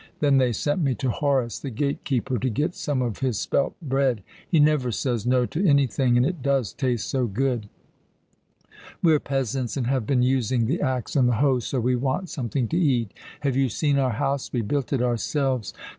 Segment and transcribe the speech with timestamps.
[0.19, 3.75] Then they sent me to Horus, the gate keeper, to get some of his spelt
[3.83, 4.23] bread.
[4.49, 7.69] He never says no to anything, and it does taste so good.
[9.03, 12.67] We're peasants, and have been using the axe and the hoe, so we want something
[12.69, 13.11] to eat.
[13.41, 14.51] Have you seen our house?
[14.51, 15.71] We built it ourselves.